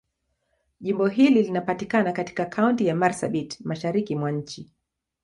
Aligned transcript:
Jimbo 0.79 1.07
hili 1.07 1.43
linapatikana 1.43 2.11
katika 2.11 2.45
Kaunti 2.45 2.87
ya 2.87 2.95
Marsabit, 2.95 3.59
Mashariki 3.61 4.15
mwa 4.15 4.31
nchi. 4.31 4.71